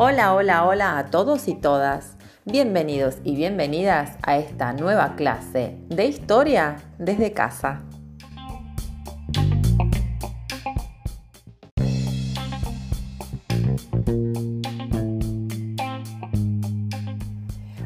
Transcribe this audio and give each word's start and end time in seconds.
Hola, 0.00 0.32
hola, 0.32 0.64
hola 0.64 0.96
a 0.96 1.10
todos 1.10 1.48
y 1.48 1.54
todas. 1.54 2.16
Bienvenidos 2.44 3.18
y 3.24 3.36
bienvenidas 3.36 4.16
a 4.22 4.38
esta 4.38 4.72
nueva 4.72 5.16
clase 5.16 5.76
de 5.88 6.06
historia 6.06 6.76
desde 6.98 7.32
casa. 7.32 7.82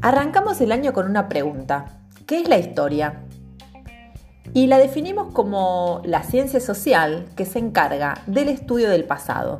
Arrancamos 0.00 0.60
el 0.60 0.72
año 0.72 0.92
con 0.92 1.06
una 1.06 1.28
pregunta. 1.28 2.00
¿Qué 2.26 2.40
es 2.40 2.48
la 2.48 2.58
historia? 2.58 3.27
Y 4.54 4.66
la 4.66 4.78
definimos 4.78 5.32
como 5.32 6.00
la 6.04 6.22
ciencia 6.22 6.60
social 6.60 7.26
que 7.36 7.44
se 7.44 7.58
encarga 7.58 8.22
del 8.26 8.48
estudio 8.48 8.90
del 8.90 9.04
pasado. 9.04 9.58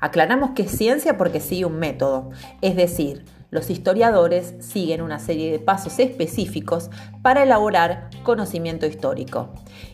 Aclaramos 0.00 0.50
que 0.50 0.62
es 0.62 0.70
ciencia 0.70 1.16
porque 1.16 1.40
sigue 1.40 1.64
un 1.64 1.78
método, 1.78 2.30
es 2.60 2.76
decir, 2.76 3.24
los 3.50 3.70
historiadores 3.70 4.54
siguen 4.58 5.00
una 5.00 5.18
serie 5.18 5.52
de 5.52 5.58
pasos 5.58 5.98
específicos 5.98 6.90
para 7.22 7.44
elaborar 7.44 8.10
conocimiento 8.22 8.86
histórico. 8.86 9.50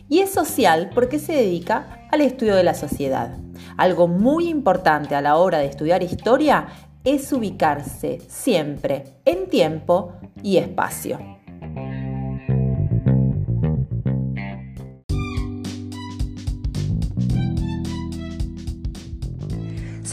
Y 0.09 0.19
es 0.19 0.31
social 0.31 0.89
porque 0.93 1.19
se 1.19 1.33
dedica 1.33 2.07
al 2.11 2.21
estudio 2.21 2.55
de 2.55 2.63
la 2.63 2.73
sociedad. 2.73 3.37
Algo 3.77 4.07
muy 4.07 4.49
importante 4.49 5.15
a 5.15 5.21
la 5.21 5.37
hora 5.37 5.59
de 5.59 5.67
estudiar 5.67 6.03
historia 6.03 6.67
es 7.03 7.31
ubicarse 7.31 8.19
siempre 8.27 9.03
en 9.25 9.47
tiempo 9.47 10.13
y 10.41 10.57
espacio. 10.57 11.42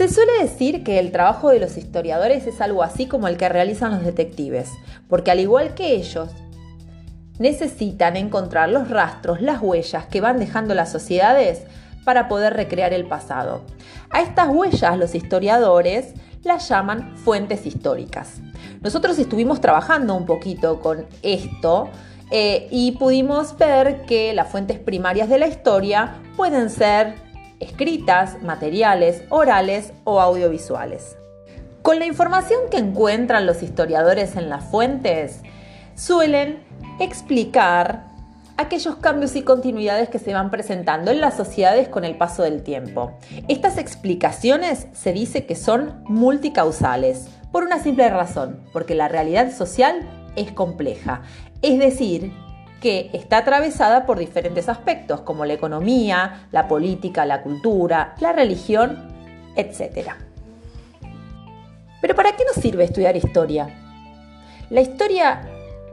Se 0.01 0.09
suele 0.09 0.33
decir 0.41 0.83
que 0.83 0.99
el 0.99 1.13
trabajo 1.13 1.51
de 1.51 1.61
los 1.61 1.77
historiadores 1.77 2.47
es 2.47 2.63
algo 2.63 2.83
así 2.83 3.05
como 3.05 3.29
el 3.29 3.37
que 3.37 3.51
realizan 3.51 3.91
los 3.91 4.03
detectives, 4.03 4.71
porque 5.11 5.31
al 5.31 5.41
igual 5.41 5.75
que 5.75 5.95
ellos, 5.95 6.31
necesitan 7.39 8.17
encontrar 8.17 8.71
los 8.71 8.89
rastros, 8.89 9.43
las 9.43 9.61
huellas 9.61 10.07
que 10.07 10.23
van 10.23 10.39
dejando 10.39 10.75
las 10.75 10.91
sociedades 10.91 11.65
para 12.03 12.29
poder 12.29 12.55
recrear 12.55 12.95
el 12.95 13.09
pasado. 13.09 13.61
A 14.09 14.23
estas 14.23 14.49
huellas 14.49 14.97
los 14.97 15.15
historiadores 15.15 16.15
las 16.45 16.67
llaman 16.71 17.15
fuentes 17.19 17.67
históricas. 17.67 18.41
Nosotros 18.81 19.19
estuvimos 19.19 19.61
trabajando 19.61 20.15
un 20.15 20.25
poquito 20.25 20.81
con 20.81 21.05
esto 21.21 21.91
eh, 22.31 22.69
y 22.71 22.93
pudimos 22.93 23.55
ver 23.59 24.07
que 24.07 24.33
las 24.33 24.49
fuentes 24.49 24.79
primarias 24.79 25.29
de 25.29 25.39
la 25.39 25.47
historia 25.47 26.23
pueden 26.39 26.71
ser 26.71 27.29
escritas, 27.61 28.43
materiales, 28.43 29.23
orales 29.29 29.93
o 30.05 30.21
audiovisuales. 30.21 31.17
Con 31.83 31.99
la 31.99 32.07
información 32.07 32.61
que 32.71 32.79
encuentran 32.79 33.47
los 33.47 33.63
historiadores 33.63 34.37
en 34.37 34.51
las 34.51 34.65
fuentes, 34.65 35.41
suelen 35.95 36.63
explicar 36.99 38.11
aquellos 38.59 38.97
cambios 38.97 39.37
y 39.37 39.43
continuidades 39.43 40.11
que 40.11 40.19
se 40.19 40.35
van 40.35 40.51
presentando 40.51 41.11
en 41.11 41.21
las 41.21 41.37
sociedades 41.37 41.89
con 41.89 42.05
el 42.05 42.17
paso 42.17 42.43
del 42.43 42.63
tiempo. 42.63 43.13
Estas 43.49 43.79
explicaciones 43.79 44.87
se 44.93 45.13
dice 45.13 45.47
que 45.47 45.57
son 45.57 46.03
multicausales, 46.05 47.29
por 47.51 47.65
una 47.65 47.83
simple 47.83 48.09
razón, 48.11 48.61
porque 48.73 48.95
la 48.95 49.09
realidad 49.09 49.51
social 49.57 50.07
es 50.37 50.53
compleja. 50.53 51.23
Es 51.63 51.79
decir, 51.79 52.33
que 52.81 53.11
está 53.13 53.39
atravesada 53.39 54.07
por 54.07 54.19
diferentes 54.19 54.69
aspectos 54.69 55.21
como 55.21 55.45
la 55.45 55.53
economía, 55.53 56.49
la 56.51 56.67
política, 56.67 57.27
la 57.27 57.43
cultura, 57.43 58.15
la 58.21 58.33
religión, 58.33 59.11
etc. 59.57 60.11
Pero 62.01 62.15
¿para 62.15 62.37
qué 62.37 62.45
nos 62.45 62.63
sirve 62.63 62.85
estudiar 62.85 63.17
historia? 63.17 63.69
La 64.71 64.81
historia 64.81 65.43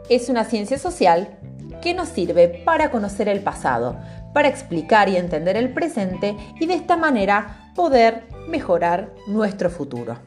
es 0.09 0.29
una 0.29 0.45
ciencia 0.45 0.77
social 0.77 1.37
que 1.81 1.93
nos 1.93 2.09
sirve 2.09 2.47
para 2.47 2.89
conocer 2.91 3.27
el 3.27 3.41
pasado, 3.41 3.97
para 4.33 4.47
explicar 4.47 5.09
y 5.09 5.17
entender 5.17 5.57
el 5.57 5.73
presente 5.73 6.35
y 6.59 6.65
de 6.65 6.75
esta 6.75 6.95
manera 6.95 7.71
poder 7.75 8.23
mejorar 8.47 9.09
nuestro 9.27 9.69
futuro. 9.69 10.26